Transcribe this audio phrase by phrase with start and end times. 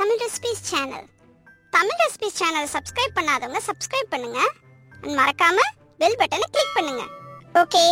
[0.00, 1.06] Tamil recipes channel.
[1.74, 4.38] Tamil recipes channel subscribe பண்ணாதவங்க subscribe பண்ணுங்க.
[5.02, 5.58] and மறக்காம
[6.00, 7.02] பெல் பட்டனை கிளிக் பண்ணுங்க.
[7.62, 7.82] ஓகே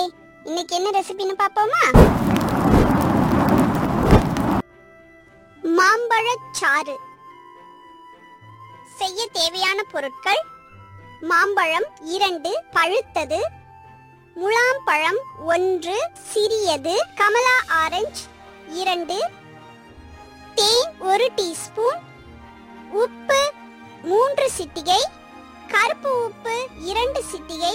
[0.44, 1.82] இன்னைக்கு என்ன ரெசிபின்னு பார்ப்போமா?
[5.78, 6.96] மாம்பழச்சாறு
[9.00, 10.42] செய்ய தேவையான பொருட்கள்
[11.20, 13.40] மாம்பழம் இரண்டு பழுத்தது.
[14.36, 15.20] முலாம்பழம்
[15.54, 15.98] ஒன்று
[16.30, 16.96] சிறியது.
[17.20, 18.24] கமலா ஆரஞ்சு
[18.82, 19.18] இரண்டு
[20.58, 22.00] தேன் ஒரு டீஸ்பூன்
[22.94, 23.40] உப்பு
[24.02, 25.00] மூன்று சிட்டிகை
[25.68, 27.74] கருப்பு உப்பு இரண்டு சிட்டிகை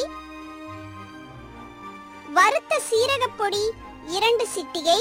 [2.30, 3.64] வறுத்த சீரகப்பொடி
[4.08, 5.00] இரண்டு சிட்டிகை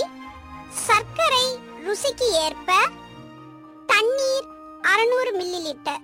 [0.87, 1.47] சர்க்கரை
[1.87, 2.71] ருசிக்கு ஏற்ப
[3.89, 4.49] தண்ணீர்
[4.85, 6.03] அறுநூறு மில்லி லிட்டர்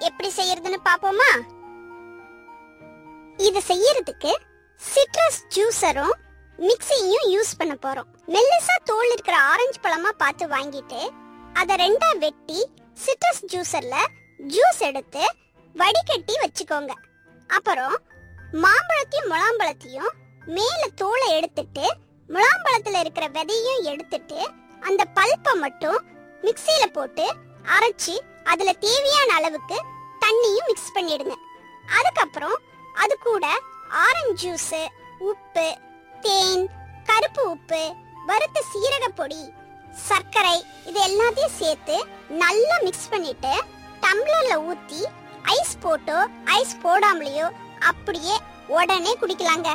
[0.00, 1.28] எப்படி செய்யறதுன்னு பாப்போமா?
[3.38, 4.32] இது செய்யறதுக்கு
[4.82, 6.16] சிட்ரஸ் ஜூஸரும்
[6.58, 8.08] மிக்ஸியும் யூஸ் பண்ண போறோம்.
[8.34, 11.00] மெல்லிசா தோல் இருக்கிற ஆரஞ்சு பழமா பார்த்து வாங்கிட்டு
[11.52, 12.60] அதை ரெண்டா வெட்டி
[13.04, 13.96] சிட்ரஸ் ஜூஸர்ல
[14.38, 15.22] ஜூஸ் எடுத்து
[15.74, 16.92] வடிகட்டி வச்சுக்கோங்க.
[17.46, 17.96] அப்புறம்
[18.64, 20.12] மாம்பழத்தையும் முலாம்பழத்தையும்
[20.46, 21.96] மேல தோலை எடுத்துட்டு
[22.28, 24.38] முலாம்பழத்துல இருக்கிற விதையும் எடுத்துட்டு
[24.80, 25.98] அந்த பல்ப்பை மட்டும்
[26.42, 27.26] மிக்சியில போட்டு
[27.76, 29.76] அரைச்சி அதுல தேவையான அளவுக்கு
[30.24, 31.34] தண்ணியும் மிக்ஸ் பண்ணிடுங்க.
[31.98, 32.56] அதுக்கப்புறம்
[32.92, 33.46] அது கூட
[33.88, 34.72] ஆரஞ்சு ஜூஸ்
[35.18, 35.76] உப்பு
[36.26, 36.64] தேன்
[37.08, 37.80] கருப்பு உப்பு
[38.28, 39.42] வறுத்த சீரக பொடி
[40.08, 40.56] சர்க்கரை
[40.88, 41.96] இது எல்லாத்தையும் சேர்த்து
[42.42, 43.52] நல்லா மிக்ஸ் பண்ணிட்டு
[44.04, 45.00] டம்ளர்ல ஊத்தி
[45.56, 46.18] ஐஸ் போட்டோ
[46.58, 47.46] ஐஸ் போடாமலையோ
[47.90, 48.36] அப்படியே
[48.76, 49.70] உடனே குடிக்கலாங்க.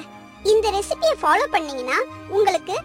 [0.52, 1.98] இந்த ரெசிபியை ஃபாலோ பண்ணீங்கன்னா
[2.36, 2.76] உங்களுக்கு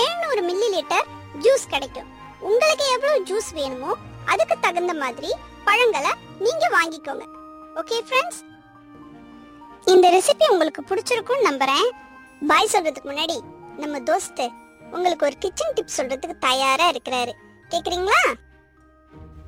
[0.00, 1.06] 700 மில்லி லிட்டர்
[1.44, 2.08] ஜூஸ் கிடைக்கும்.
[2.48, 3.92] உங்களுக்கு எவ்வளவு ஜூஸ் வேணுமோ
[4.32, 5.30] அதுக்கு தகுந்த மாதிரி
[5.68, 6.12] பழங்களை
[6.44, 7.24] நீங்க வாங்கிக்கோங்க.
[7.80, 8.42] ஓகே ஃப்ரெண்ட்ஸ்
[9.92, 11.88] இந்த ரெசிபி உங்களுக்கு பிடிச்சிருக்கும்னு நம்புறேன்.
[12.42, 13.36] பாய் சொல்றதுக்கு முன்னாடி
[13.76, 14.46] நம்ம தோஸ்து
[14.92, 17.32] உங்களுக்கு ஒரு கிச்சன் டிப் சொல்றதுக்கு தயாரா இருக்கிறாரு.
[17.70, 18.20] கேக்குறீங்களா?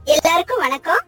[0.04, 1.02] எல்லாருக்கும் வணக்கம்.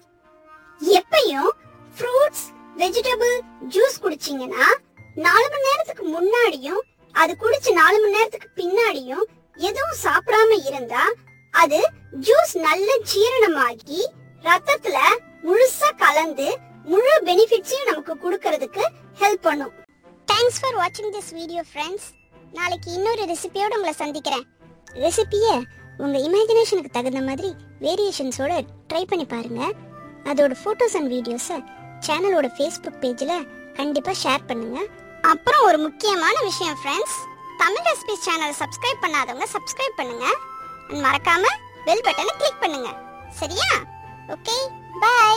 [0.80, 1.50] எப்பயும்
[1.96, 2.44] ஃப்ரூட்ஸ்
[2.76, 3.34] வெஜிடபிள்
[3.74, 4.66] ஜூஸ் குடிச்சீங்கன்னா
[5.14, 6.80] நாலு மணி நேரத்துக்கு முன்னாடியும்
[7.14, 9.24] அது குடிச்சு நாலு மணி நேரத்துக்கு பின்னாடியும்
[9.56, 11.02] எதுவும் சாப்பிடாம இருந்தா
[11.50, 11.80] அது
[12.28, 14.00] ஜூஸ் நல்ல ஜீரணமாகி
[14.44, 14.98] ரத்தத்துல
[15.44, 18.84] முழுசா கலந்து முழு பெனிஃபிட்ஸையும் நமக்கு கொடுக்கறதுக்கு
[19.20, 19.72] ஹெல்ப் பண்ணும்.
[20.42, 22.06] தேங்க்ஸ் ஃபார் வாட்சிங் திஸ் வீடியோ ஃப்ரெண்ட்ஸ்
[22.56, 24.42] நாளைக்கு இன்னொரு ரெசிபியோட உங்களை சந்திக்கிறேன்.
[25.04, 25.52] ரெசிபியை
[26.02, 27.50] உங்கள் இமேஜினேஷனுக்கு தகுந்த மாதிரி
[27.84, 28.52] வேரியேஷன்ஸோட
[28.90, 29.60] ட்ரை பண்ணி பாருங்க.
[30.30, 31.58] அதோட ஃபோட்டோஸ் அண்ட் வீடியோஸை
[32.06, 33.34] சேனலோட ஃபேஸ்புக் பேஜில்
[33.78, 34.80] கண்டிப்பாக ஷேர் பண்ணுங்க.
[35.32, 37.16] அப்புறம் ஒரு முக்கியமான விஷயம் ஃப்ரெண்ட்ஸ்
[37.62, 40.26] தமிழ் ரெசிபிஸ் சேனலை சப்ஸ்கிரைப் பண்ணாதவங்க சப்ஸ்கிரைப் பண்ணுங்க.
[40.90, 41.44] and மறக்காம
[41.88, 42.90] பெல் பட்டனை கிளிக் பண்ணுங்க.
[43.42, 43.70] சரியா?
[44.36, 44.58] Okay
[45.04, 45.36] bye